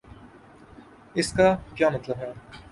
[1.15, 2.31] اس کا کیا مطلب ہے؟